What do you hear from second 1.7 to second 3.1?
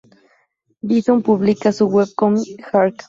su webcomic, "Hark!